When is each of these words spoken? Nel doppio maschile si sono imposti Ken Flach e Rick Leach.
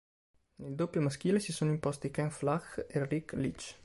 Nel 0.55 0.73
doppio 0.73 0.99
maschile 0.99 1.37
si 1.39 1.51
sono 1.51 1.69
imposti 1.69 2.09
Ken 2.09 2.31
Flach 2.31 2.87
e 2.89 3.05
Rick 3.05 3.33
Leach. 3.33 3.75